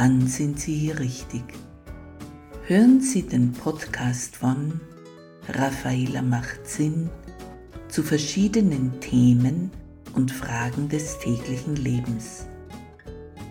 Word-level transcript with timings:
dann 0.00 0.26
sind 0.26 0.58
Sie 0.58 0.74
hier 0.74 0.98
richtig. 0.98 1.42
Hören 2.66 3.02
Sie 3.02 3.20
den 3.20 3.52
Podcast 3.52 4.34
von 4.34 4.80
Raffaela 5.46 6.22
macht 6.22 6.66
Sinn 6.66 7.10
zu 7.88 8.02
verschiedenen 8.02 8.98
Themen 9.00 9.70
und 10.14 10.32
Fragen 10.32 10.88
des 10.88 11.18
täglichen 11.18 11.76
Lebens. 11.76 12.46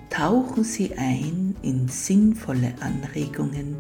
Tauchen 0.09 0.63
Sie 0.63 0.91
ein 0.97 1.55
in 1.61 1.87
sinnvolle 1.87 2.73
Anregungen 2.79 3.75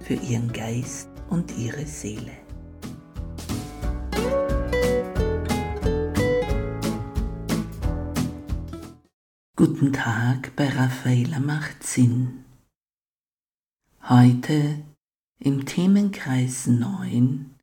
für 0.00 0.14
Ihren 0.14 0.52
Geist 0.52 1.10
und 1.28 1.56
Ihre 1.56 1.86
Seele. 1.86 2.32
Guten 9.60 9.92
Tag 9.92 10.56
bei 10.56 10.70
Raffaella 10.70 11.38
macht 11.38 11.82
Sinn. 11.82 12.46
Heute 14.08 14.82
im 15.38 15.66
Themenkreis 15.66 16.66
9 16.66 17.56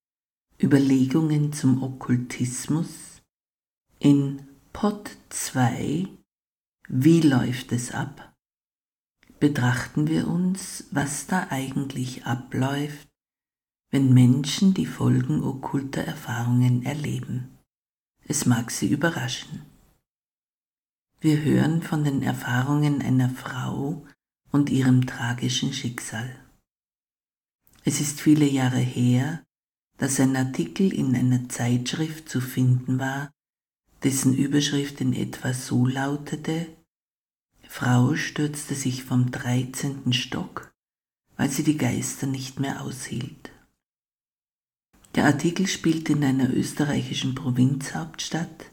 Überlegungen 0.62 1.53
zum 1.53 1.81
Okkultismus 1.81 3.23
in 3.98 4.48
Pod 4.73 5.09
2 5.30 6.08
Wie 6.88 7.22
läuft 7.22 7.72
es 7.72 7.92
ab? 7.92 8.31
betrachten 9.40 10.08
wir 10.08 10.28
uns, 10.28 10.86
was 10.92 11.25
da 11.25 11.48
eigentlich 11.50 12.28
abläuft, 12.28 13.08
wenn 13.90 14.14
Menschen 14.14 14.75
die 14.75 14.86
Folgen 14.86 15.44
okkulter 15.44 16.03
Erfahrungen 16.03 16.86
erleben. 16.86 17.58
Es 18.23 18.45
mag 18.45 18.70
sie 18.70 18.92
überraschen. 18.92 19.67
Wir 21.20 21.42
hören 21.42 21.82
von 21.82 22.04
den 22.04 22.22
Erfahrungen 22.22 23.02
einer 23.02 23.30
Frau 23.30 24.06
und 24.52 24.70
ihrem 24.70 25.08
tragischen 25.08 25.74
Schicksal. 25.74 26.30
Es 27.84 28.00
ist 28.00 28.22
viele 28.22 28.46
Jahre 28.46 28.78
her, 28.78 29.44
dass 29.98 30.20
ein 30.20 30.36
Artikel 30.36 30.94
in 30.94 31.16
einer 31.16 31.50
Zeitschrift 31.50 32.30
zu 32.30 32.40
finden 32.40 33.00
war, 33.00 33.32
dessen 34.04 34.36
Überschrift 34.36 35.02
in 35.02 35.14
etwa 35.14 35.54
so 35.54 35.88
lautete 35.88 36.68
Frau 37.68 38.16
stürzte 38.16 38.76
sich 38.76 39.04
vom 39.04 39.31
dreizehnten 39.31 40.14
Stock, 40.14 40.72
weil 41.36 41.50
sie 41.50 41.64
die 41.64 41.78
Geister 41.78 42.28
nicht 42.28 42.59
mehr 42.59 42.81
aushielt. 42.81 43.52
Der 45.16 45.26
Artikel 45.26 45.66
spielt 45.66 46.09
in 46.09 46.24
einer 46.24 46.54
österreichischen 46.54 47.34
Provinzhauptstadt 47.34 48.72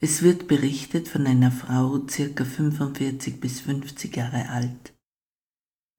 es 0.00 0.22
wird 0.22 0.48
berichtet 0.48 1.08
von 1.08 1.26
einer 1.26 1.52
Frau 1.52 2.06
circa 2.08 2.44
45 2.44 3.38
bis 3.38 3.60
50 3.60 4.16
Jahre 4.16 4.48
alt. 4.48 4.94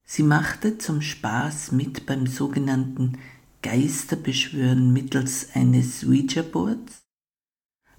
Sie 0.03 0.23
machte 0.23 0.79
zum 0.79 1.01
Spaß 1.01 1.72
mit 1.72 2.07
beim 2.07 2.25
sogenannten 2.25 3.19
Geisterbeschwören 3.61 4.91
mittels 4.91 5.50
eines 5.53 6.03
Ouija-Boards. 6.03 7.03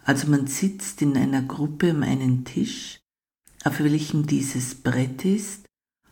Also 0.05 0.27
man 0.27 0.49
sitzt 0.49 1.01
in 1.03 1.17
einer 1.17 1.43
Gruppe 1.43 1.93
um 1.93 2.03
einen 2.03 2.45
Tisch, 2.45 3.01
auf 3.65 3.79
welchem 3.79 4.27
dieses 4.27 4.75
Brett 4.75 5.25
ist, 5.25 5.67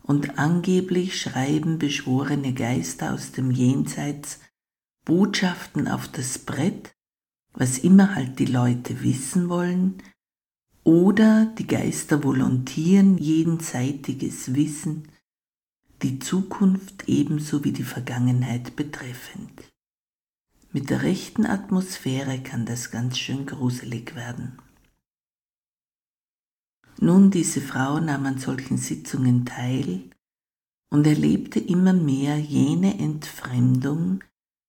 und 0.05 0.39
angeblich 0.39 1.21
schreiben 1.21 1.79
beschworene 1.79 2.55
Geister 2.55 3.13
aus 3.13 3.33
dem 3.33 3.51
Jenseits 3.51 4.39
Botschaften 5.05 5.89
auf 5.89 6.09
das 6.09 6.39
Brett, 6.39 6.95
was 7.53 7.79
immer 7.79 8.15
halt 8.15 8.39
die 8.39 8.47
Leute 8.47 9.03
wissen 9.03 9.49
wollen, 9.49 10.03
oder 10.85 11.47
die 11.59 11.67
Geister 11.67 12.25
volontieren 12.25 13.19
jenseitiges 13.19 14.55
Wissen, 14.55 15.09
die 16.03 16.19
Zukunft 16.19 17.09
ebenso 17.09 17.65
wie 17.65 17.73
die 17.73 17.85
Vergangenheit 17.85 18.77
betreffend. 18.77 19.63
Mit 20.73 20.89
der 20.89 21.03
rechten 21.03 21.47
Atmosphäre 21.47 22.43
kann 22.43 22.65
das 22.65 22.91
ganz 22.91 23.19
schön 23.19 23.45
gruselig 23.45 24.15
werden. 24.15 24.59
Nun, 26.99 27.31
diese 27.31 27.61
Frau 27.61 27.99
nahm 27.99 28.27
an 28.27 28.39
solchen 28.39 28.77
Sitzungen 28.77 29.45
teil 29.45 30.11
und 30.91 31.07
erlebte 31.07 31.59
immer 31.59 31.93
mehr 31.93 32.39
jene 32.39 32.99
Entfremdung, 32.99 34.23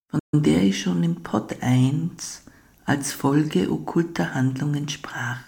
von 0.10 0.20
der 0.34 0.64
ich 0.64 0.82
schon 0.82 1.04
im 1.04 1.24
Pod 1.24 1.62
1 1.62 2.41
als 2.86 3.12
Folge 3.12 3.72
okkulter 3.72 4.34
Handlungen 4.34 4.90
sprach. 4.90 5.44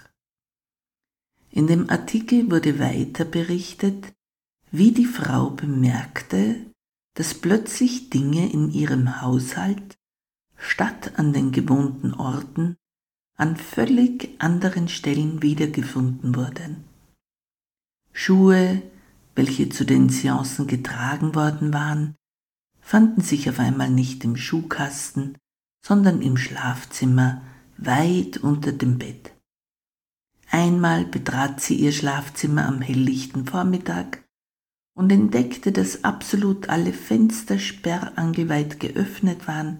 In 1.50 1.66
dem 1.66 1.88
Artikel 1.90 2.50
wurde 2.50 2.78
weiter 2.78 3.24
berichtet, 3.24 4.12
wie 4.70 4.92
die 4.92 5.06
Frau 5.06 5.50
bemerkte, 5.50 6.56
dass 7.14 7.34
plötzlich 7.34 8.10
Dinge 8.10 8.50
in 8.52 8.70
ihrem 8.72 9.20
Haushalt 9.22 9.96
statt 10.56 11.12
an 11.16 11.32
den 11.32 11.52
gewohnten 11.52 12.12
Orten 12.14 12.76
an 13.36 13.56
völlig 13.56 14.30
anderen 14.40 14.88
Stellen 14.88 15.42
wiedergefunden 15.42 16.34
wurden. 16.34 16.84
Schuhe, 18.12 18.82
welche 19.34 19.68
zu 19.68 19.84
den 19.84 20.08
Seancen 20.08 20.66
getragen 20.66 21.34
worden 21.34 21.72
waren, 21.72 22.16
fanden 22.80 23.22
sich 23.22 23.48
auf 23.50 23.58
einmal 23.58 23.90
nicht 23.90 24.24
im 24.24 24.36
Schuhkasten, 24.36 25.38
sondern 25.84 26.22
im 26.22 26.38
Schlafzimmer 26.38 27.42
weit 27.76 28.38
unter 28.38 28.72
dem 28.72 28.96
Bett. 28.96 29.32
Einmal 30.50 31.04
betrat 31.04 31.60
sie 31.60 31.74
ihr 31.74 31.92
Schlafzimmer 31.92 32.66
am 32.66 32.80
helllichten 32.80 33.44
Vormittag 33.44 34.24
und 34.94 35.12
entdeckte, 35.12 35.72
dass 35.72 36.04
absolut 36.04 36.68
alle 36.70 36.92
Fenster 36.92 37.58
sperrangelweit 37.58 38.80
geöffnet 38.80 39.46
waren, 39.46 39.78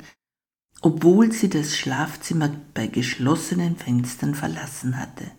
obwohl 0.83 1.33
sie 1.33 1.49
das 1.49 1.77
Schlafzimmer 1.77 2.51
bei 2.75 2.87
geschlossenen 2.87 3.77
Fenstern 3.77 4.35
verlassen 4.35 4.99
hatte. 4.99 5.31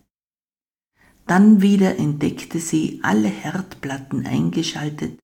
Dann 1.27 1.61
wieder 1.61 1.97
entdeckte 1.97 2.59
sie 2.59 3.01
alle 3.03 3.27
Herdplatten 3.27 4.25
eingeschaltet, 4.25 5.19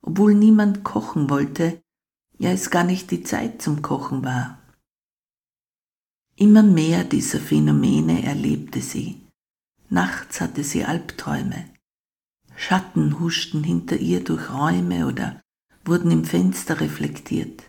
obwohl 0.00 0.34
niemand 0.34 0.84
kochen 0.84 1.28
wollte, 1.28 1.82
ja 2.38 2.50
es 2.50 2.70
gar 2.70 2.84
nicht 2.84 3.10
die 3.10 3.24
Zeit 3.24 3.60
zum 3.60 3.82
Kochen 3.82 4.24
war. 4.24 4.55
Immer 6.38 6.62
mehr 6.62 7.04
dieser 7.04 7.40
Phänomene 7.40 8.22
erlebte 8.22 8.82
sie. 8.82 9.22
Nachts 9.88 10.42
hatte 10.42 10.64
sie 10.64 10.84
Albträume. 10.84 11.70
Schatten 12.56 13.18
huschten 13.18 13.64
hinter 13.64 13.96
ihr 13.96 14.22
durch 14.22 14.50
Räume 14.50 15.06
oder 15.06 15.40
wurden 15.86 16.10
im 16.10 16.24
Fenster 16.24 16.80
reflektiert. 16.80 17.64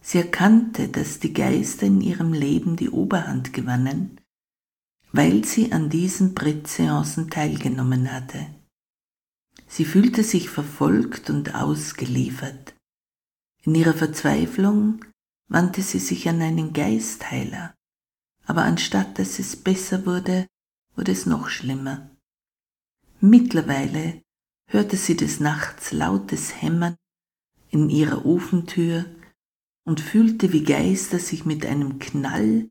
Sie 0.00 0.18
erkannte, 0.18 0.88
dass 0.88 1.20
die 1.20 1.34
Geister 1.34 1.86
in 1.86 2.00
ihrem 2.00 2.32
Leben 2.32 2.76
die 2.76 2.88
Oberhand 2.88 3.52
gewannen, 3.52 4.20
weil 5.12 5.44
sie 5.44 5.72
an 5.72 5.90
diesen 5.90 6.34
Brettseancen 6.34 7.28
teilgenommen 7.28 8.10
hatte. 8.10 8.46
Sie 9.68 9.84
fühlte 9.84 10.24
sich 10.24 10.48
verfolgt 10.48 11.28
und 11.28 11.54
ausgeliefert. 11.54 12.74
In 13.64 13.74
ihrer 13.74 13.94
Verzweiflung 13.94 15.04
wandte 15.48 15.82
sie 15.82 15.98
sich 15.98 16.28
an 16.28 16.40
einen 16.40 16.72
Geistheiler, 16.72 17.74
aber 18.44 18.62
anstatt 18.62 19.18
dass 19.18 19.38
es 19.38 19.56
besser 19.56 20.06
wurde, 20.06 20.46
wurde 20.96 21.12
es 21.12 21.26
noch 21.26 21.48
schlimmer. 21.48 22.10
Mittlerweile 23.20 24.22
hörte 24.68 24.96
sie 24.96 25.16
des 25.16 25.40
Nachts 25.40 25.92
lautes 25.92 26.60
Hämmern 26.60 26.96
in 27.70 27.88
ihrer 27.88 28.26
Ofentür 28.26 29.06
und 29.84 30.00
fühlte, 30.00 30.52
wie 30.52 30.64
Geister 30.64 31.18
sich 31.18 31.44
mit 31.44 31.64
einem 31.66 31.98
Knall 31.98 32.68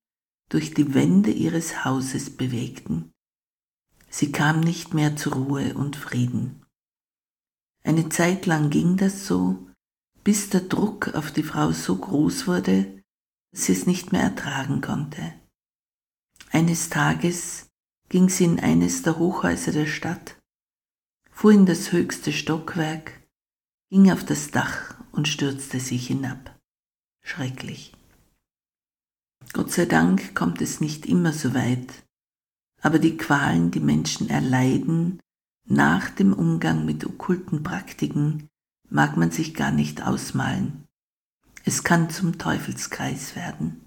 durch 0.50 0.74
die 0.74 0.94
Wände 0.94 1.32
ihres 1.32 1.86
Hauses 1.86 2.36
bewegten. 2.36 3.12
Sie 4.10 4.32
kam 4.32 4.60
nicht 4.60 4.94
mehr 4.94 5.16
zur 5.16 5.34
Ruhe 5.34 5.74
und 5.74 5.96
Frieden. 5.96 6.66
Eine 7.84 8.10
Zeit 8.10 8.46
lang 8.46 8.70
ging 8.70 8.98
das 8.98 9.26
so, 9.26 9.68
bis 10.24 10.50
der 10.50 10.62
Druck 10.62 11.16
auf 11.16 11.32
die 11.32 11.44
Frau 11.44 11.72
so 11.72 11.98
groß 11.98 12.46
wurde, 12.48 13.02
dass 13.52 13.66
sie 13.66 13.72
es 13.74 13.88
nicht 13.88 14.12
mehr 14.12 14.22
ertragen 14.22 14.82
konnte. 14.82 15.41
Eines 16.54 16.90
Tages 16.90 17.68
ging 18.10 18.28
sie 18.28 18.44
in 18.44 18.60
eines 18.60 19.04
der 19.04 19.18
Hochhäuser 19.18 19.72
der 19.72 19.88
Stadt. 19.88 20.38
fuhr 21.32 21.54
in 21.54 21.66
das 21.66 21.94
höchste 21.94 22.34
Stockwerk, 22.34 23.22
ging 23.90 24.12
auf 24.12 24.26
das 24.26 24.52
Dach 24.52 24.96
und 25.14 25.30
stürzte 25.30 25.80
sich 25.80 26.08
hinab. 26.08 26.60
Schrecklich. 27.24 27.94
Gott 29.54 29.72
sei 29.72 29.86
Dank 29.86 30.36
kommt 30.36 30.62
es 30.62 30.82
nicht 30.82 31.06
immer 31.06 31.32
so 31.32 31.54
weit, 31.54 32.04
aber 32.82 33.00
die 33.00 33.16
Qualen, 33.16 33.72
die 33.72 33.80
Menschen 33.80 34.30
erleiden 34.30 35.20
nach 35.66 36.10
dem 36.10 36.34
Umgang 36.34 36.84
mit 36.86 37.06
okkulten 37.06 37.64
Praktiken, 37.64 38.50
mag 38.90 39.16
man 39.16 39.32
sich 39.32 39.54
gar 39.54 39.72
nicht 39.72 40.04
ausmalen. 40.06 40.86
Es 41.64 41.84
kann 41.84 42.10
zum 42.10 42.38
Teufelskreis 42.38 43.38
werden. 43.38 43.81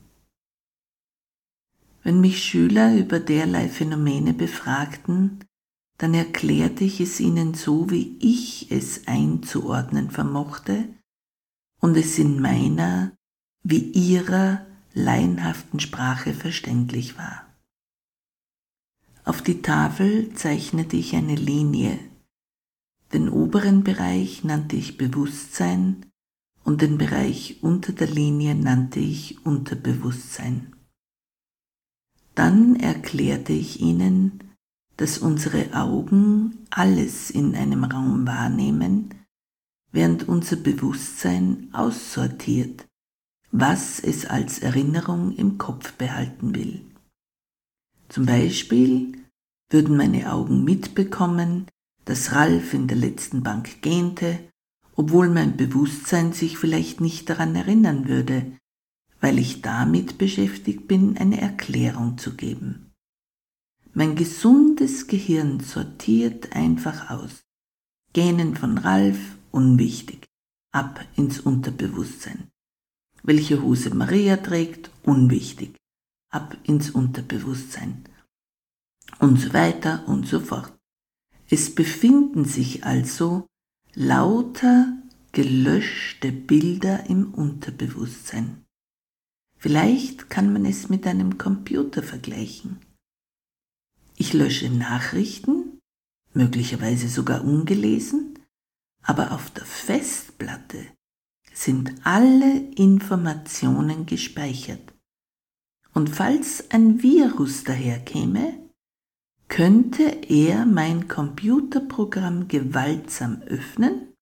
Wenn 2.05 2.21
mich 2.21 2.45
Schüler 2.45 2.95
über 2.95 3.19
derlei 3.19 3.69
Phänomene 3.69 4.35
befragten, 4.35 5.41
dann 5.97 6.12
erklärte 6.12 6.85
ich 6.85 7.01
es 7.01 7.19
ihnen 7.19 7.55
so, 7.55 7.91
wie 7.91 8.19
ich 8.21 8.71
es 8.71 9.09
einzuordnen 9.09 10.11
vermochte 10.11 10.89
und 11.81 11.97
es 11.97 12.19
in 12.19 12.41
meiner 12.41 13.12
wie 13.62 13.79
ihrer 13.79 14.67
laienhaften 14.93 15.81
Sprache 15.81 16.35
verständlich 16.35 17.17
war. 17.17 17.47
Auf 19.25 19.41
die 19.41 19.62
Tafel 19.62 20.35
zeichnete 20.35 20.97
ich 20.97 21.17
eine 21.17 21.37
Linie. 21.37 21.99
Den 23.15 23.31
oberen 23.31 23.83
Bereich 23.83 24.45
nannte 24.45 24.77
ich 24.77 24.99
Bewusstsein 24.99 26.05
und 26.65 26.83
den 26.83 26.99
Bereich 26.99 27.62
unter 27.62 27.93
der 27.93 28.09
Linie 28.09 28.55
nannte 28.55 29.00
ich 29.00 29.47
Unterbewusstsein. 29.47 30.74
Dann 32.35 32.77
erklärte 32.77 33.53
ich 33.53 33.81
ihnen, 33.81 34.41
dass 34.97 35.19
unsere 35.19 35.75
Augen 35.75 36.67
alles 36.71 37.31
in 37.31 37.55
einem 37.55 37.85
Raum 37.85 38.27
wahrnehmen, 38.27 39.11
während 39.93 40.29
unser 40.29 40.57
Bewusstsein 40.57 41.69
aussortiert, 41.73 42.87
was 43.53 44.01
es 44.01 44.27
als 44.27 44.59
Erinnerung 44.59 45.35
im 45.37 45.59
Kopf 45.59 45.93
behalten 45.93 46.55
will. 46.55 46.85
Zum 48.09 48.27
Beispiel 48.27 49.13
würden 49.71 49.97
meine 49.97 50.33
Augen 50.33 50.65
mitbekommen, 50.65 51.67
dass 52.05 52.33
Ralf 52.33 52.75
in 52.75 52.87
der 52.87 52.97
letzten 52.97 53.43
Bank 53.43 53.81
gähnte, 53.83 54.39
obwohl 54.97 55.29
mein 55.29 55.57
Bewusstsein 55.57 56.33
sich 56.33 56.59
vielleicht 56.59 57.01
nicht 57.01 57.31
daran 57.31 57.57
erinnern 57.57 58.09
würde, 58.09 58.53
weil 59.20 59.38
ich 59.38 59.62
damit 59.62 60.19
beschäftigt 60.19 60.87
bin, 60.87 61.16
eine 61.16 61.40
Erklärung 61.40 62.19
zu 62.19 62.34
geben. 62.34 62.93
Mein 63.93 64.16
gesundes 64.16 65.06
Gehirn 65.06 65.61
sortiert 65.61 66.52
einfach 66.52 67.11
aus. 67.11 67.44
Gähnen 68.12 68.56
von 68.56 68.78
Ralf, 68.78 69.19
unwichtig. 69.52 70.26
Ab 70.72 71.06
ins 71.16 71.38
Unterbewusstsein. 71.38 72.49
Welche 73.22 73.62
Hose 73.62 73.94
Maria 73.94 74.37
trägt, 74.37 74.90
unwichtig. 75.05 75.76
Ab 76.31 76.56
ins 76.64 76.90
Unterbewusstsein. 76.90 78.05
Und 79.20 79.40
so 79.40 79.52
weiter 79.52 80.08
und 80.08 80.26
so 80.26 80.40
fort. 80.40 80.72
Es 81.49 81.72
befinden 81.72 82.44
sich 82.44 82.84
also 82.84 83.46
lauter 83.94 84.99
gelöschte 85.31 86.32
Bilder 86.32 87.08
im 87.08 87.32
Unterbewusstsein. 87.32 88.63
Vielleicht 89.64 90.28
kann 90.28 90.52
man 90.52 90.66
es 90.66 90.90
mit 90.90 91.06
einem 91.06 91.38
Computer 91.38 92.02
vergleichen. 92.02 92.81
Ich 94.14 94.34
lösche 94.34 94.69
Nachrichten, 94.69 95.81
möglicherweise 96.34 97.08
sogar 97.08 97.43
ungelesen, 97.43 98.38
aber 99.00 99.32
auf 99.32 99.49
der 99.52 99.64
Festplatte 99.64 100.87
sind 101.55 101.94
alle 102.05 102.58
Informationen 102.76 104.05
gespeichert. 104.05 104.93
Und 105.94 106.11
falls 106.11 106.70
ein 106.70 107.02
Virus 107.02 107.64
daherkäme, 107.64 108.69
könnte 109.49 110.02
er 110.28 110.66
mein 110.66 111.08
Computerprogramm 111.08 112.49
gewaltsam 112.49 113.40
öffnen 113.46 114.12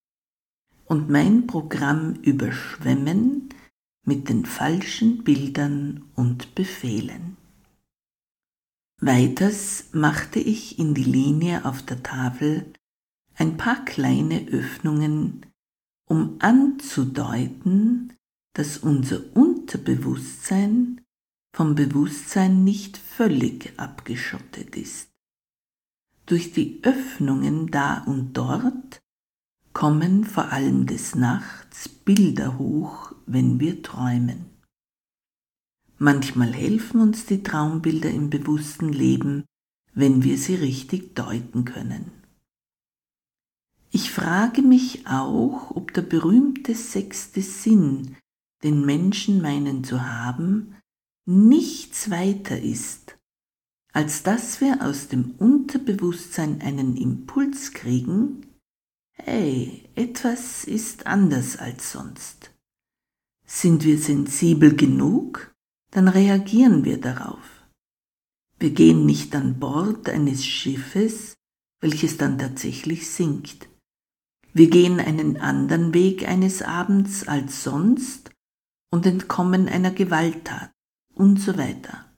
und 0.84 1.10
mein 1.10 1.48
Programm 1.48 2.14
überschwemmen 2.22 3.48
mit 4.04 4.28
den 4.28 4.44
falschen 4.44 5.24
Bildern 5.24 6.04
und 6.14 6.54
Befehlen. 6.54 7.36
Weiters 9.00 9.86
machte 9.92 10.38
ich 10.38 10.78
in 10.78 10.94
die 10.94 11.04
Linie 11.04 11.64
auf 11.64 11.82
der 11.82 12.02
Tafel 12.02 12.72
ein 13.34 13.56
paar 13.56 13.84
kleine 13.84 14.46
Öffnungen, 14.48 15.46
um 16.06 16.36
anzudeuten, 16.40 18.12
dass 18.54 18.78
unser 18.78 19.20
Unterbewusstsein 19.34 21.00
vom 21.54 21.74
Bewusstsein 21.74 22.64
nicht 22.64 22.96
völlig 22.96 23.72
abgeschottet 23.76 24.76
ist. 24.76 25.10
Durch 26.26 26.52
die 26.52 26.80
Öffnungen 26.82 27.70
da 27.70 28.02
und 28.04 28.34
dort 28.34 29.01
kommen 29.72 30.24
vor 30.24 30.52
allem 30.52 30.86
des 30.86 31.14
Nachts 31.14 31.88
Bilder 31.88 32.58
hoch, 32.58 33.12
wenn 33.26 33.60
wir 33.60 33.82
träumen. 33.82 34.46
Manchmal 35.98 36.52
helfen 36.52 37.00
uns 37.00 37.26
die 37.26 37.42
Traumbilder 37.42 38.10
im 38.10 38.28
bewussten 38.28 38.92
Leben, 38.92 39.44
wenn 39.94 40.24
wir 40.24 40.36
sie 40.36 40.56
richtig 40.56 41.14
deuten 41.14 41.64
können. 41.64 42.10
Ich 43.90 44.10
frage 44.10 44.62
mich 44.62 45.06
auch, 45.06 45.70
ob 45.70 45.92
der 45.92 46.02
berühmte 46.02 46.74
sechste 46.74 47.42
Sinn, 47.42 48.16
den 48.64 48.84
Menschen 48.86 49.42
meinen 49.42 49.84
zu 49.84 50.02
haben, 50.04 50.76
nichts 51.26 52.10
weiter 52.10 52.58
ist, 52.58 53.18
als 53.92 54.22
dass 54.22 54.60
wir 54.60 54.84
aus 54.84 55.08
dem 55.08 55.34
Unterbewusstsein 55.38 56.62
einen 56.62 56.96
Impuls 56.96 57.72
kriegen, 57.72 58.46
hey, 59.24 59.88
etwas 59.94 60.64
ist 60.64 61.06
anders 61.06 61.56
als 61.56 61.92
sonst. 61.92 62.52
Sind 63.46 63.84
wir 63.84 63.98
sensibel 63.98 64.74
genug, 64.74 65.54
dann 65.90 66.08
reagieren 66.08 66.84
wir 66.84 67.00
darauf. 67.00 67.66
Wir 68.58 68.70
gehen 68.70 69.06
nicht 69.06 69.34
an 69.34 69.58
Bord 69.58 70.08
eines 70.08 70.44
Schiffes, 70.44 71.34
welches 71.80 72.16
dann 72.16 72.38
tatsächlich 72.38 73.10
sinkt. 73.10 73.68
Wir 74.52 74.68
gehen 74.68 75.00
einen 75.00 75.38
anderen 75.38 75.94
Weg 75.94 76.28
eines 76.28 76.62
Abends 76.62 77.26
als 77.26 77.64
sonst 77.64 78.30
und 78.90 79.06
entkommen 79.06 79.68
einer 79.68 79.90
Gewalttat 79.90 80.70
und 81.14 81.40
so 81.40 81.56
weiter. 81.56 82.12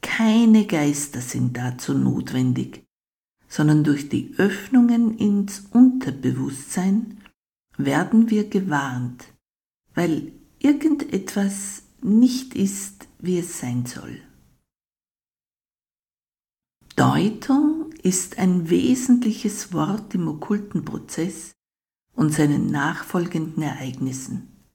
Keine 0.00 0.66
Geister 0.66 1.20
sind 1.20 1.56
dazu 1.56 1.94
notwendig, 1.94 2.84
sondern 3.48 3.84
durch 3.84 4.08
die 4.08 4.34
Öffnungen 4.38 5.16
ins 5.18 5.60
Unterbewusstsein 6.20 7.18
werden 7.78 8.28
wir 8.28 8.46
gewarnt, 8.46 9.24
weil 9.94 10.32
irgendetwas 10.58 11.84
nicht 12.02 12.54
ist, 12.54 13.08
wie 13.18 13.38
es 13.38 13.58
sein 13.58 13.86
soll. 13.86 14.20
Deutung 16.94 17.92
ist 18.02 18.38
ein 18.38 18.68
wesentliches 18.68 19.72
Wort 19.72 20.14
im 20.14 20.28
okkulten 20.28 20.84
Prozess 20.84 21.52
und 22.14 22.34
seinen 22.34 22.66
nachfolgenden 22.66 23.62
Ereignissen. 23.62 24.66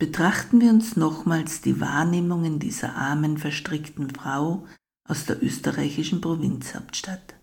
Betrachten 0.00 0.60
wir 0.60 0.70
uns 0.70 0.96
nochmals 0.96 1.60
die 1.60 1.80
Wahrnehmungen 1.80 2.58
dieser 2.58 2.96
armen, 2.96 3.38
verstrickten 3.38 4.10
Frau 4.10 4.66
aus 5.04 5.24
der 5.24 5.40
österreichischen 5.40 6.20
Provinzhauptstadt. 6.20 7.37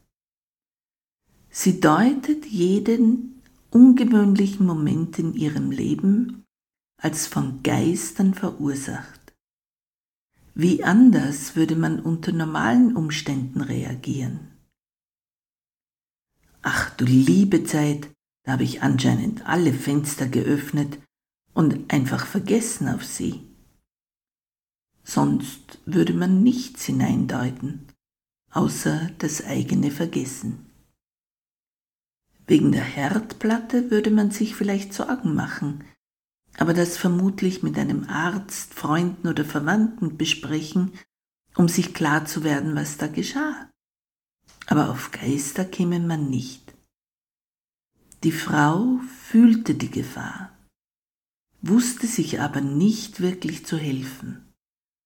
Sie 1.57 1.79
deutet 1.79 2.45
jeden 2.45 3.41
ungewöhnlichen 3.71 4.65
Moment 4.65 5.17
in 5.17 5.33
ihrem 5.33 5.71
Leben 5.71 6.43
als 7.01 7.27
von 7.27 7.63
Geistern 7.63 8.33
verursacht. 8.33 9.33
Wie 10.53 10.83
anders 10.83 11.55
würde 11.55 11.77
man 11.77 12.01
unter 12.01 12.33
normalen 12.33 12.97
Umständen 12.97 13.61
reagieren? 13.61 14.51
Ach 16.61 16.89
du 16.97 17.05
liebe 17.05 17.63
Zeit, 17.63 18.09
da 18.43 18.51
habe 18.51 18.63
ich 18.63 18.81
anscheinend 18.81 19.45
alle 19.45 19.71
Fenster 19.71 20.27
geöffnet 20.27 20.99
und 21.53 21.93
einfach 21.93 22.27
vergessen 22.27 22.89
auf 22.89 23.05
sie. 23.05 23.47
Sonst 25.05 25.79
würde 25.85 26.13
man 26.13 26.43
nichts 26.43 26.83
hineindeuten, 26.83 27.87
außer 28.51 29.09
das 29.19 29.41
eigene 29.45 29.89
Vergessen. 29.89 30.64
Wegen 32.47 32.71
der 32.71 32.83
Herdplatte 32.83 33.89
würde 33.89 34.11
man 34.11 34.31
sich 34.31 34.55
vielleicht 34.55 34.93
Sorgen 34.93 35.33
machen, 35.33 35.83
aber 36.57 36.73
das 36.73 36.97
vermutlich 36.97 37.63
mit 37.63 37.77
einem 37.77 38.07
Arzt, 38.07 38.73
Freunden 38.73 39.27
oder 39.27 39.43
Verwandten 39.43 40.17
besprechen, 40.17 40.91
um 41.55 41.67
sich 41.67 41.93
klar 41.93 42.25
zu 42.25 42.43
werden, 42.43 42.75
was 42.75 42.97
da 42.97 43.07
geschah. 43.07 43.69
Aber 44.67 44.89
auf 44.89 45.11
Geister 45.11 45.65
käme 45.65 45.99
man 45.99 46.29
nicht. 46.29 46.73
Die 48.23 48.31
Frau 48.31 48.99
fühlte 49.23 49.75
die 49.75 49.91
Gefahr, 49.91 50.57
wusste 51.61 52.07
sich 52.07 52.39
aber 52.39 52.61
nicht 52.61 53.21
wirklich 53.21 53.65
zu 53.65 53.77
helfen, 53.77 54.53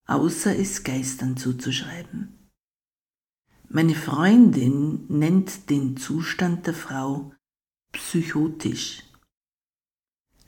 außer 0.08 0.58
es 0.58 0.84
Geistern 0.84 1.36
zuzuschreiben. 1.36 2.38
Meine 3.71 3.93
Freundin 3.93 5.05
nennt 5.09 5.69
den 5.69 5.95
Zustand 5.95 6.65
der 6.65 6.73
Frau 6.73 7.33
psychotisch. 7.91 9.03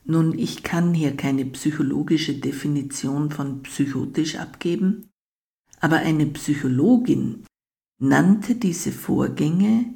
Nun, 0.06 0.38
ich 0.38 0.63
kann 0.63 0.96
hier 0.96 1.16
keine 1.16 1.46
psychologische 1.46 2.40
Definition 2.40 3.30
von 3.30 3.62
psychotisch 3.62 4.38
abgeben, 4.38 5.12
aber 5.80 5.98
eine 5.98 6.25
Psychologin 6.25 7.46
nannte 8.00 8.56
diese 8.56 8.92
Vorgänge 8.92 9.94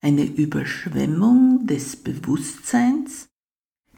eine 0.00 0.24
Überschwemmung 0.24 1.66
des 1.66 1.96
Bewusstseins 1.96 3.26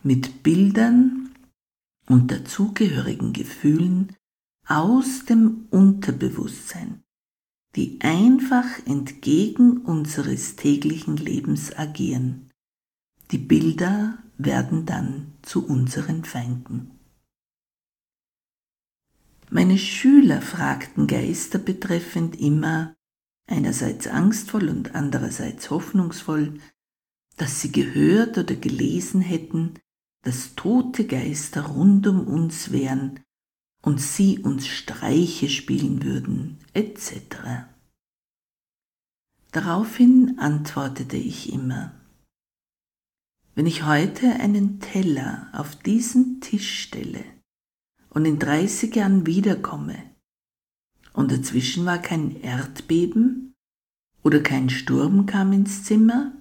mit 0.03 0.43
Bildern 0.43 1.35
und 2.09 2.31
dazugehörigen 2.31 3.35
Gefühlen 3.35 4.17
aus 4.67 5.27
dem 5.27 5.67
Unterbewusstsein, 5.71 7.03
die 7.77 8.01
einfach 8.01 8.85
entgegen 8.87 9.79
unseres 9.79 10.57
täglichen 10.57 11.17
Lebens 11.17 11.77
agieren. 11.77 12.51
Die 13.31 13.39
Bilder 13.39 14.19
werden 14.39 14.87
dann 14.87 15.35
zu 15.43 15.67
unseren 15.67 16.25
Feinden. 16.25 16.99
Meine 19.51 19.79
Schüler 19.79 20.43
fragten 20.43 21.07
Geister 21.07 21.59
betreffend 21.59 22.41
immer, 22.41 22.95
einerseits 23.47 24.07
angstvoll 24.07 24.69
und 24.69 24.95
andererseits 24.95 25.71
hoffnungsvoll, 25.71 26.61
dass 27.37 27.61
sie 27.61 27.73
gehört 27.73 28.39
oder 28.39 28.55
gelesen 28.55 29.21
hätten, 29.21 29.75
dass 30.23 30.55
tote 30.55 31.07
Geister 31.07 31.63
rund 31.63 32.07
um 32.07 32.27
uns 32.27 32.71
wären 32.71 33.21
und 33.83 34.01
sie 34.01 34.39
uns 34.39 34.67
Streiche 34.67 35.49
spielen 35.49 36.03
würden, 36.03 36.59
etc. 36.75 37.67
Daraufhin 39.53 40.39
antwortete 40.39 41.17
ich 41.17 41.53
immer, 41.53 41.93
wenn 43.55 43.67
ich 43.67 43.85
heute 43.85 44.31
einen 44.35 44.81
Teller 44.81 45.49
auf 45.53 45.77
diesen 45.77 46.41
Tisch 46.41 46.83
stelle 46.83 47.25
und 48.11 48.25
in 48.25 48.39
30 48.39 48.95
Jahren 48.95 49.27
wiederkomme 49.27 49.97
und 51.13 51.33
dazwischen 51.33 51.85
war 51.85 51.99
kein 51.99 52.41
Erdbeben 52.41 53.55
oder 54.23 54.41
kein 54.41 54.71
Sturm 54.71 55.27
kam 55.27 55.53
ins 55.53 55.85
Zimmer, 55.85 56.33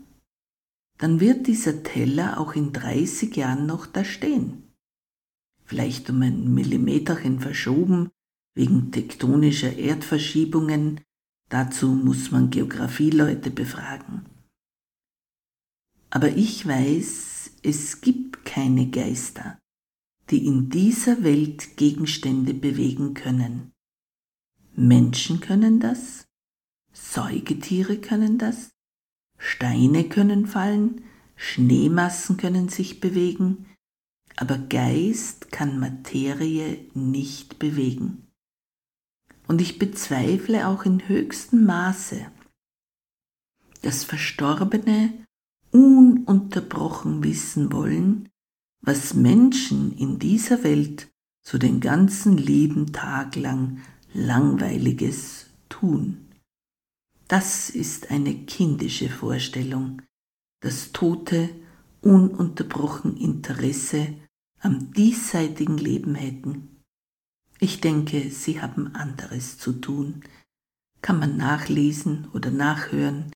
dann 0.97 1.19
wird 1.19 1.47
dieser 1.47 1.81
Teller 1.81 2.39
auch 2.39 2.53
in 2.53 2.73
30 2.73 3.35
Jahren 3.35 3.65
noch 3.65 3.85
da 3.87 4.03
stehen. 4.03 4.68
Vielleicht 5.69 6.09
um 6.09 6.23
ein 6.23 6.51
Millimeterchen 6.51 7.39
verschoben 7.39 8.09
wegen 8.55 8.91
tektonischer 8.91 9.77
Erdverschiebungen, 9.77 11.01
dazu 11.49 11.89
muss 11.89 12.31
man 12.31 12.49
Geografieleute 12.49 13.51
befragen. 13.51 14.25
Aber 16.09 16.35
ich 16.35 16.65
weiß, 16.65 17.51
es 17.61 18.01
gibt 18.01 18.45
keine 18.45 18.89
Geister, 18.89 19.59
die 20.31 20.47
in 20.47 20.71
dieser 20.71 21.23
Welt 21.23 21.77
Gegenstände 21.77 22.55
bewegen 22.55 23.13
können. 23.13 23.71
Menschen 24.73 25.39
können 25.39 25.79
das, 25.79 26.25
Säugetiere 26.93 27.97
können 27.97 28.39
das, 28.39 28.71
Steine 29.37 30.09
können 30.09 30.47
fallen, 30.47 31.03
Schneemassen 31.35 32.37
können 32.37 32.69
sich 32.69 32.99
bewegen, 32.99 33.68
aber 34.39 34.57
Geist 34.57 35.51
kann 35.51 35.79
Materie 35.79 36.85
nicht 36.93 37.59
bewegen. 37.59 38.25
Und 39.47 39.59
ich 39.59 39.79
bezweifle 39.79 40.65
auch 40.67 40.85
in 40.85 41.09
höchstem 41.09 41.65
Maße, 41.65 42.25
dass 43.81 44.05
Verstorbene 44.05 45.11
ununterbrochen 45.71 47.21
wissen 47.21 47.73
wollen, 47.73 48.29
was 48.79 49.13
Menschen 49.13 49.91
in 49.97 50.19
dieser 50.19 50.63
Welt 50.63 51.09
so 51.45 51.57
den 51.57 51.81
ganzen 51.81 52.37
lieben 52.37 52.93
Tag 52.93 53.35
lang 53.35 53.81
Langweiliges 54.13 55.47
tun. 55.67 56.29
Das 57.27 57.69
ist 57.69 58.09
eine 58.09 58.33
kindische 58.45 59.09
Vorstellung, 59.09 60.01
dass 60.61 60.93
Tote 60.93 61.49
ununterbrochen 62.01 63.17
Interesse 63.17 64.15
am 64.59 64.91
diesseitigen 64.93 65.77
Leben 65.77 66.15
hätten. 66.15 66.81
Ich 67.59 67.81
denke, 67.81 68.29
sie 68.29 68.61
haben 68.61 68.95
anderes 68.95 69.57
zu 69.57 69.73
tun. 69.73 70.21
Kann 71.01 71.19
man 71.19 71.37
nachlesen 71.37 72.27
oder 72.33 72.51
nachhören 72.51 73.31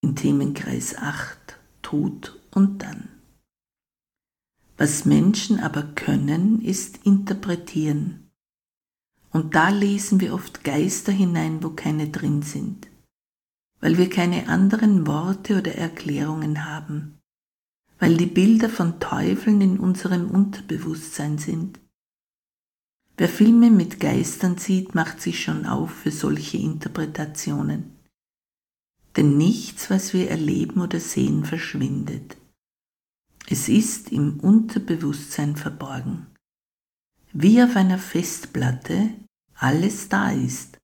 in 0.00 0.16
Themenkreis 0.16 0.96
8 0.96 1.58
Tod 1.82 2.40
und 2.50 2.82
dann. 2.82 3.08
Was 4.76 5.04
Menschen 5.04 5.60
aber 5.60 5.82
können, 5.82 6.60
ist 6.60 7.06
interpretieren 7.06 8.24
und 9.34 9.56
da 9.56 9.68
lesen 9.68 10.20
wir 10.20 10.32
oft 10.32 10.62
Geister 10.62 11.10
hinein, 11.10 11.62
wo 11.64 11.70
keine 11.70 12.08
drin 12.08 12.42
sind, 12.42 12.86
weil 13.80 13.98
wir 13.98 14.08
keine 14.08 14.48
anderen 14.48 15.08
Worte 15.08 15.58
oder 15.58 15.74
Erklärungen 15.74 16.64
haben, 16.64 17.13
weil 17.98 18.16
die 18.16 18.26
Bilder 18.26 18.68
von 18.68 19.00
Teufeln 19.00 19.60
in 19.60 19.78
unserem 19.78 20.30
Unterbewusstsein 20.30 21.38
sind. 21.38 21.80
Wer 23.16 23.28
Filme 23.28 23.70
mit 23.70 24.00
Geistern 24.00 24.58
sieht, 24.58 24.94
macht 24.94 25.20
sich 25.20 25.42
schon 25.42 25.66
auf 25.66 25.90
für 25.90 26.10
solche 26.10 26.58
Interpretationen. 26.58 27.92
Denn 29.16 29.36
nichts, 29.36 29.88
was 29.90 30.12
wir 30.12 30.30
erleben 30.30 30.80
oder 30.80 30.98
sehen, 30.98 31.44
verschwindet. 31.44 32.36
Es 33.46 33.68
ist 33.68 34.10
im 34.10 34.40
Unterbewusstsein 34.40 35.54
verborgen. 35.54 36.26
Wie 37.32 37.62
auf 37.62 37.76
einer 37.76 37.98
Festplatte 37.98 39.10
alles 39.54 40.08
da 40.08 40.30
ist, 40.30 40.78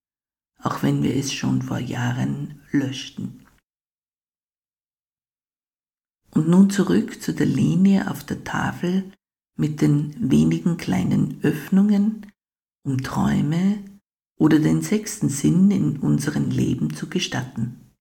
auch 0.63 0.83
wenn 0.83 1.03
wir 1.03 1.17
es 1.17 1.33
schon 1.33 1.63
vor 1.63 1.79
Jahren 1.79 2.61
löschten. 2.71 3.40
Und 6.33 6.49
nun 6.49 6.71
zurück 6.71 7.21
zu 7.21 7.35
der 7.35 7.47
Linie 7.47 8.11
auf 8.11 8.25
der 8.25 8.45
Tafel 8.45 9.13
mit 9.57 9.81
den 9.81 10.31
wenigen 10.31 10.77
kleinen 10.77 11.41
Öffnungen, 11.43 12.27
um 12.85 13.03
Träume 13.03 13.83
oder 14.39 14.59
den 14.59 14.81
sechsten 14.83 15.29
Sinn 15.29 15.71
in 15.71 15.99
unserem 15.99 16.51
Leben 16.51 16.95
zu 16.95 17.09
gestatten. 17.09 17.93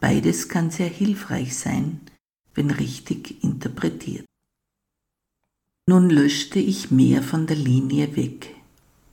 Beides 0.00 0.48
kann 0.48 0.70
sehr 0.70 0.88
hilfreich 0.88 1.56
sein, 1.56 2.00
wenn 2.54 2.70
richtig 2.70 3.44
interpretiert. 3.44 4.26
Nun 5.86 6.08
löschte 6.08 6.58
ich 6.58 6.90
mehr 6.90 7.22
von 7.22 7.46
der 7.46 7.56
Linie 7.56 8.16
weg 8.16 8.54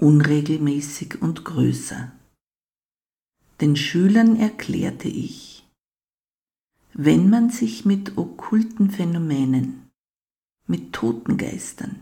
unregelmäßig 0.01 1.21
und 1.21 1.45
größer. 1.45 2.11
Den 3.61 3.75
Schülern 3.75 4.35
erklärte 4.35 5.07
ich, 5.07 5.60
wenn 6.93 7.29
man 7.29 7.49
sich 7.49 7.85
mit 7.85 8.17
okkulten 8.17 8.91
Phänomenen, 8.91 9.89
mit 10.67 10.93
Totengeistern, 10.93 11.99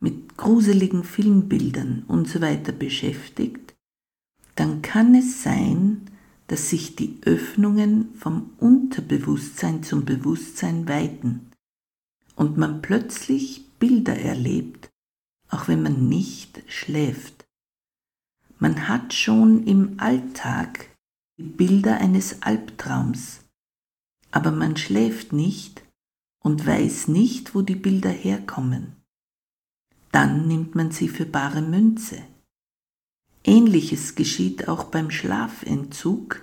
mit 0.00 0.36
gruseligen 0.36 1.04
Filmbildern 1.04 2.04
usw. 2.08 2.58
So 2.64 2.72
beschäftigt, 2.72 3.74
dann 4.54 4.82
kann 4.82 5.14
es 5.14 5.42
sein, 5.42 6.02
dass 6.46 6.70
sich 6.70 6.96
die 6.96 7.18
Öffnungen 7.22 8.14
vom 8.14 8.50
Unterbewusstsein 8.58 9.82
zum 9.82 10.04
Bewusstsein 10.04 10.88
weiten 10.88 11.50
und 12.36 12.56
man 12.56 12.82
plötzlich 12.82 13.66
Bilder 13.78 14.16
erlebt, 14.16 14.90
auch 15.48 15.68
wenn 15.68 15.82
man 15.82 16.08
nicht 16.08 16.62
schläft. 16.68 17.46
Man 18.58 18.88
hat 18.88 19.12
schon 19.12 19.64
im 19.64 19.98
Alltag 19.98 20.90
die 21.36 21.42
Bilder 21.42 21.98
eines 21.98 22.42
Albtraums, 22.42 23.40
aber 24.30 24.50
man 24.50 24.76
schläft 24.76 25.32
nicht 25.32 25.82
und 26.40 26.66
weiß 26.66 27.08
nicht, 27.08 27.54
wo 27.54 27.62
die 27.62 27.76
Bilder 27.76 28.10
herkommen. 28.10 28.96
Dann 30.12 30.48
nimmt 30.48 30.74
man 30.74 30.90
sie 30.90 31.08
für 31.08 31.26
bare 31.26 31.62
Münze. 31.62 32.22
Ähnliches 33.44 34.14
geschieht 34.14 34.66
auch 34.68 34.84
beim 34.84 35.10
Schlafentzug, 35.10 36.42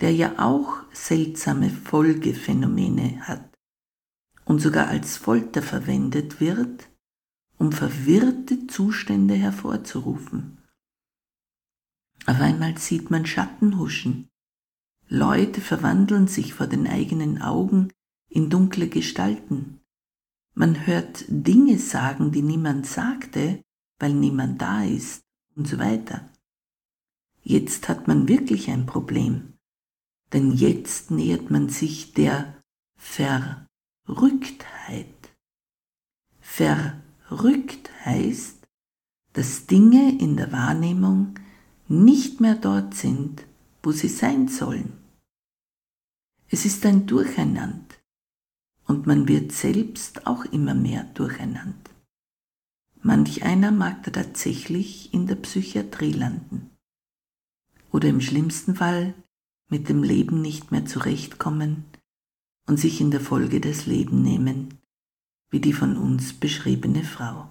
der 0.00 0.14
ja 0.14 0.38
auch 0.38 0.82
seltsame 0.92 1.70
Folgephänomene 1.70 3.26
hat 3.26 3.50
und 4.46 4.60
sogar 4.60 4.88
als 4.88 5.16
Folter 5.16 5.62
verwendet 5.62 6.40
wird, 6.40 6.88
um 7.58 7.72
verwirrte 7.72 8.66
Zustände 8.66 9.34
hervorzurufen. 9.34 10.58
Auf 12.26 12.40
einmal 12.40 12.78
sieht 12.78 13.10
man 13.10 13.26
Schatten 13.26 13.78
huschen. 13.78 14.29
Leute 15.12 15.60
verwandeln 15.60 16.28
sich 16.28 16.54
vor 16.54 16.68
den 16.68 16.86
eigenen 16.86 17.42
Augen 17.42 17.92
in 18.28 18.48
dunkle 18.48 18.86
Gestalten. 18.86 19.80
Man 20.54 20.86
hört 20.86 21.24
Dinge 21.26 21.80
sagen, 21.80 22.30
die 22.30 22.42
niemand 22.42 22.86
sagte, 22.86 23.60
weil 23.98 24.14
niemand 24.14 24.62
da 24.62 24.84
ist 24.84 25.22
und 25.56 25.66
so 25.66 25.80
weiter. 25.80 26.30
Jetzt 27.42 27.88
hat 27.88 28.06
man 28.06 28.28
wirklich 28.28 28.70
ein 28.70 28.86
Problem, 28.86 29.54
denn 30.32 30.52
jetzt 30.52 31.10
nähert 31.10 31.50
man 31.50 31.70
sich 31.70 32.14
der 32.14 32.62
Verrücktheit. 32.96 33.66
Verrückt 36.40 37.90
heißt, 38.04 38.64
dass 39.32 39.66
Dinge 39.66 40.20
in 40.20 40.36
der 40.36 40.52
Wahrnehmung 40.52 41.34
nicht 41.88 42.40
mehr 42.40 42.54
dort 42.54 42.94
sind, 42.94 43.44
wo 43.82 43.90
sie 43.90 44.06
sein 44.06 44.46
sollen. 44.46 44.99
Es 46.52 46.64
ist 46.64 46.84
ein 46.84 47.06
Durcheinander 47.06 47.94
und 48.86 49.06
man 49.06 49.28
wird 49.28 49.52
selbst 49.52 50.26
auch 50.26 50.44
immer 50.46 50.74
mehr 50.74 51.04
durcheinander. 51.14 51.90
Manch 53.02 53.44
einer 53.44 53.70
mag 53.70 54.02
da 54.02 54.10
tatsächlich 54.10 55.14
in 55.14 55.28
der 55.28 55.36
Psychiatrie 55.36 56.10
landen 56.10 56.70
oder 57.92 58.08
im 58.08 58.20
schlimmsten 58.20 58.74
Fall 58.74 59.14
mit 59.68 59.88
dem 59.88 60.02
Leben 60.02 60.42
nicht 60.42 60.72
mehr 60.72 60.84
zurechtkommen 60.86 61.84
und 62.66 62.78
sich 62.78 63.00
in 63.00 63.12
der 63.12 63.20
Folge 63.20 63.60
das 63.60 63.86
Leben 63.86 64.22
nehmen, 64.22 64.80
wie 65.50 65.60
die 65.60 65.72
von 65.72 65.96
uns 65.96 66.32
beschriebene 66.32 67.04
Frau. 67.04 67.48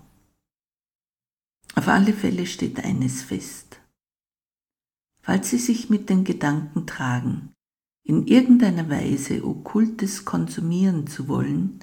Auf 1.75 1.88
alle 1.88 2.12
Fälle 2.12 2.46
steht 2.46 2.84
eines 2.84 3.22
fest. 3.22 3.79
Falls 5.22 5.50
Sie 5.50 5.58
sich 5.58 5.89
mit 5.89 6.10
den 6.10 6.25
Gedanken 6.25 6.86
tragen, 6.86 7.53
in 8.10 8.25
irgendeiner 8.25 8.89
Weise 8.89 9.46
Okkultes 9.46 10.25
konsumieren 10.25 11.06
zu 11.06 11.28
wollen, 11.28 11.80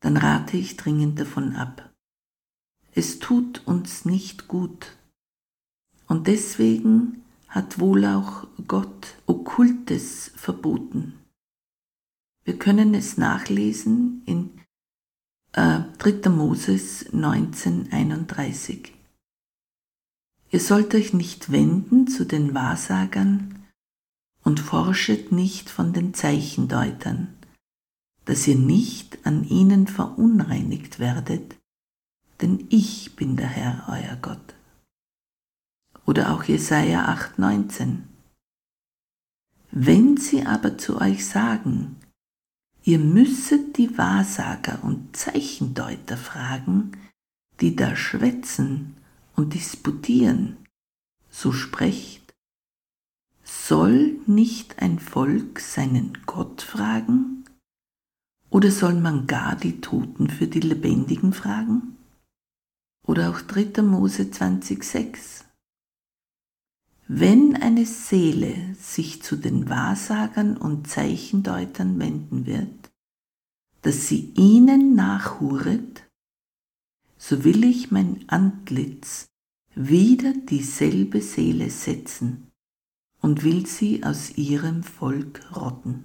dann 0.00 0.18
rate 0.18 0.58
ich 0.58 0.76
dringend 0.76 1.18
davon 1.18 1.56
ab. 1.56 1.94
Es 2.92 3.20
tut 3.20 3.66
uns 3.66 4.04
nicht 4.04 4.48
gut. 4.48 4.98
Und 6.08 6.26
deswegen 6.26 7.22
hat 7.48 7.78
wohl 7.78 8.04
auch 8.04 8.46
Gott 8.68 9.16
Okkultes 9.24 10.30
verboten. 10.36 11.14
Wir 12.44 12.58
können 12.58 12.92
es 12.92 13.16
nachlesen 13.16 14.20
in 14.26 14.60
äh, 15.52 15.80
3. 15.96 16.28
Moses 16.28 17.06
1931. 17.14 18.92
Ihr 20.50 20.60
sollt 20.60 20.94
euch 20.94 21.14
nicht 21.14 21.50
wenden 21.50 22.08
zu 22.08 22.26
den 22.26 22.52
Wahrsagern 22.52 23.55
und 24.46 24.60
forschet 24.60 25.32
nicht 25.32 25.68
von 25.68 25.92
den 25.92 26.14
Zeichendeutern, 26.14 27.34
dass 28.26 28.46
ihr 28.46 28.54
nicht 28.54 29.26
an 29.26 29.42
ihnen 29.42 29.88
verunreinigt 29.88 31.00
werdet, 31.00 31.56
denn 32.40 32.64
ich 32.70 33.16
bin 33.16 33.36
der 33.36 33.48
Herr, 33.48 33.86
euer 33.88 34.16
Gott. 34.22 34.54
Oder 36.04 36.32
auch 36.32 36.44
Jesaja 36.44 37.12
8,19. 37.12 38.02
Wenn 39.72 40.16
sie 40.16 40.46
aber 40.46 40.78
zu 40.78 41.00
euch 41.00 41.26
sagen, 41.26 41.96
ihr 42.84 43.00
müsset 43.00 43.76
die 43.76 43.98
Wahrsager 43.98 44.84
und 44.84 45.16
Zeichendeuter 45.16 46.16
fragen, 46.16 46.92
die 47.60 47.74
da 47.74 47.96
schwätzen 47.96 48.94
und 49.34 49.54
disputieren, 49.54 50.56
so 51.30 51.50
sprecht, 51.50 52.25
soll 53.66 54.20
nicht 54.26 54.78
ein 54.78 55.00
Volk 55.00 55.58
seinen 55.58 56.18
Gott 56.24 56.62
fragen? 56.62 57.44
Oder 58.48 58.70
soll 58.70 58.94
man 58.94 59.26
gar 59.26 59.56
die 59.56 59.80
Toten 59.80 60.30
für 60.30 60.46
die 60.46 60.60
Lebendigen 60.60 61.32
fragen? 61.32 61.96
Oder 63.04 63.30
auch 63.30 63.40
3. 63.40 63.82
Mose 63.82 64.24
20,6. 64.24 65.44
Wenn 67.08 67.56
eine 67.56 67.86
Seele 67.86 68.76
sich 68.76 69.22
zu 69.22 69.34
den 69.34 69.68
Wahrsagern 69.68 70.56
und 70.56 70.86
Zeichendeutern 70.86 71.98
wenden 71.98 72.46
wird, 72.46 72.92
dass 73.82 74.06
sie 74.06 74.32
ihnen 74.36 74.94
nachhuret, 74.94 76.08
so 77.18 77.42
will 77.42 77.64
ich 77.64 77.90
mein 77.90 78.28
Antlitz 78.28 79.26
wieder 79.74 80.34
dieselbe 80.34 81.20
Seele 81.20 81.70
setzen 81.70 82.45
und 83.20 83.44
will 83.44 83.66
sie 83.66 84.04
aus 84.04 84.36
ihrem 84.36 84.82
Volk 84.82 85.40
rotten. 85.54 86.04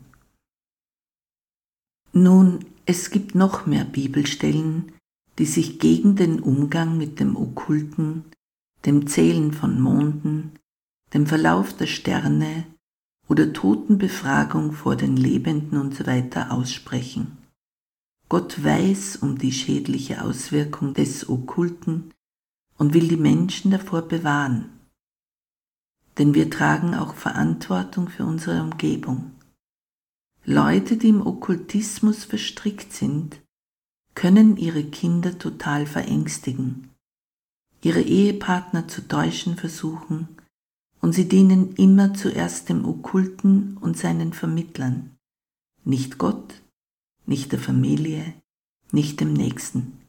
Nun, 2.14 2.66
es 2.86 3.10
gibt 3.10 3.36
noch 3.36 3.66
mehr 3.66 3.86
Bibelstellen, 3.86 4.92
die 5.38 5.46
sich 5.46 5.80
gegen 5.80 6.16
den 6.16 6.40
Umgang 6.40 6.98
mit 6.98 7.20
dem 7.20 7.36
Okkulten, 7.36 8.26
dem 8.86 9.08
Zählen 9.08 9.54
von 9.54 9.80
Monden, 9.80 10.52
dem 11.14 11.26
Verlauf 11.26 11.76
der 11.76 11.88
Sterne 11.88 12.66
oder 13.28 13.54
Totenbefragung 13.54 14.74
vor 14.74 14.96
den 14.96 15.16
Lebenden 15.16 15.78
usw. 15.78 16.30
So 16.34 16.40
aussprechen. 16.42 17.38
Gott 18.28 18.64
weiß 18.64 19.18
um 19.18 19.38
die 19.38 19.52
schädliche 19.52 20.24
Auswirkung 20.24 20.94
des 20.94 21.30
Okkulten 21.30 22.14
und 22.78 22.94
will 22.94 23.08
die 23.08 23.18
Menschen 23.18 23.72
davor 23.72 24.02
bewahren. 24.04 24.81
Denn 26.18 26.34
wir 26.34 26.50
tragen 26.50 26.94
auch 26.94 27.16
Verantwortung 27.16 28.10
für 28.10 28.26
unsere 28.26 28.62
Umgebung. 28.62 29.32
Leute, 30.44 30.98
die 30.98 31.10
im 31.10 31.26
Okkultismus 31.26 32.24
verstrickt 32.24 32.94
sind, 32.94 33.40
können 34.16 34.58
ihre 34.58 34.84
Kinder 34.84 35.38
total 35.38 35.86
verängstigen, 35.86 36.90
ihre 37.82 38.02
Ehepartner 38.02 38.88
zu 38.88 39.08
täuschen 39.08 39.56
versuchen 39.56 40.28
und 41.00 41.14
sie 41.14 41.28
dienen 41.28 41.76
immer 41.76 42.14
zuerst 42.14 42.70
dem 42.70 42.86
Okkulten 42.86 43.78
und 43.78 43.98
seinen 43.98 44.34
Vermittlern, 44.34 45.16
nicht 45.84 46.18
Gott, 46.18 46.62
nicht 47.26 47.52
der 47.52 47.60
Familie, 47.60 48.34
nicht 48.92 49.20
dem 49.20 49.34
Nächsten. 49.34 50.00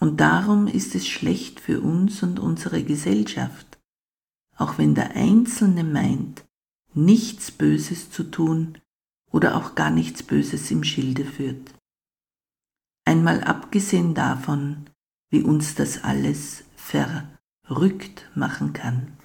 Und 0.00 0.20
darum 0.20 0.66
ist 0.66 0.94
es 0.94 1.06
schlecht 1.06 1.60
für 1.60 1.80
uns 1.80 2.22
und 2.22 2.38
unsere 2.38 2.82
Gesellschaft, 2.82 3.75
auch 4.56 4.78
wenn 4.78 4.94
der 4.94 5.14
Einzelne 5.14 5.84
meint, 5.84 6.44
nichts 6.94 7.50
Böses 7.50 8.10
zu 8.10 8.24
tun 8.24 8.78
oder 9.30 9.56
auch 9.56 9.74
gar 9.74 9.90
nichts 9.90 10.22
Böses 10.22 10.70
im 10.70 10.82
Schilde 10.82 11.24
führt. 11.24 11.74
Einmal 13.04 13.44
abgesehen 13.44 14.14
davon, 14.14 14.88
wie 15.30 15.42
uns 15.42 15.74
das 15.74 16.02
alles 16.02 16.64
verrückt 16.76 18.30
machen 18.34 18.72
kann. 18.72 19.16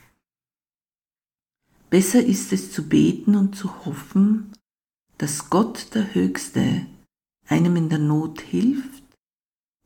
Besser 1.90 2.24
ist 2.24 2.54
es 2.54 2.72
zu 2.72 2.88
beten 2.88 3.36
und 3.36 3.56
zu 3.56 3.86
hoffen, 3.86 4.54
dass 5.18 5.50
Gott 5.50 5.94
der 5.94 6.14
Höchste 6.14 6.86
einem 7.48 7.76
in 7.76 7.90
der 7.90 8.00
Not 8.00 8.42
hilft 8.42 9.04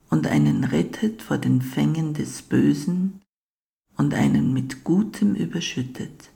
und 0.09 0.27
einen 0.27 0.63
rettet 0.63 1.21
vor 1.21 1.37
den 1.37 1.61
Fängen 1.61 2.13
des 2.13 2.41
Bösen 2.43 3.21
und 3.97 4.13
einen 4.13 4.53
mit 4.53 4.83
Gutem 4.83 5.33
überschüttet. 5.35 6.29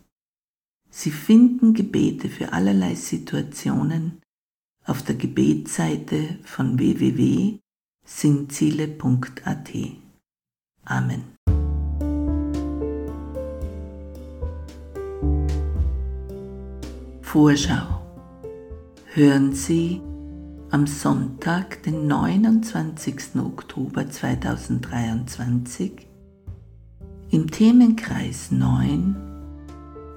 Sie 0.89 1.11
finden 1.11 1.73
Gebete 1.73 2.29
für 2.29 2.53
allerlei 2.53 2.95
Situationen 2.95 4.21
auf 4.85 5.03
der 5.03 5.15
Gebetsseite 5.15 6.39
von 6.43 6.79
www.singziele.at. 6.79 9.69
Amen. 10.85 11.23
Vorschau. 17.21 17.99
Hören 19.13 19.53
Sie 19.53 20.01
am 20.71 20.87
Sonntag, 20.87 21.83
den 21.83 22.07
29. 22.07 23.35
Oktober 23.35 24.09
2023, 24.09 26.08
im 27.31 27.51
Themenkreis 27.51 28.49
9 28.49 29.15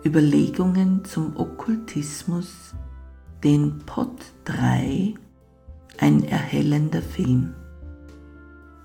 Überlegungen 0.03 1.05
zum 1.05 1.37
Okkultismus 1.37 2.75
den 3.45 3.81
Pod 3.81 4.17
3 4.47 5.13
ein 5.99 6.25
erhellender 6.25 7.03
Film. 7.03 7.53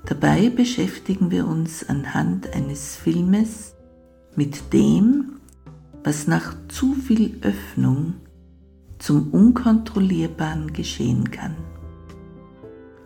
Dabei 0.06 0.50
beschäftigen 0.50 1.32
wir 1.32 1.48
uns 1.48 1.88
anhand 1.88 2.54
eines 2.54 2.98
Filmes 2.98 3.76
mit 4.36 4.74
dem, 4.74 5.40
was 6.04 6.28
nach 6.28 6.54
zu 6.68 6.94
viel 6.96 7.40
Öffnung 7.42 8.16
zum 9.00 9.30
Unkontrollierbaren 9.32 10.74
geschehen 10.74 11.32
kann. 11.32 11.56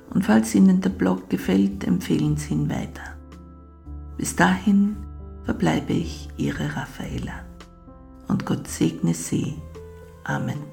Und 0.09 0.25
falls 0.25 0.55
Ihnen 0.55 0.81
der 0.81 0.89
Blog 0.89 1.29
gefällt, 1.29 1.85
empfehlen 1.85 2.37
Sie 2.37 2.55
ihn 2.55 2.69
weiter. 2.69 3.17
Bis 4.17 4.35
dahin 4.35 4.95
verbleibe 5.51 5.91
ich 5.91 6.29
Ihre 6.37 6.77
Raffaella 6.77 7.43
und 8.29 8.45
Gott 8.45 8.69
segne 8.69 9.13
Sie. 9.13 9.55
Amen. 10.23 10.63